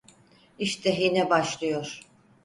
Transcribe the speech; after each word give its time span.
İşte 0.59 0.89
yine 1.01 1.29
başlıyor. 1.29 2.01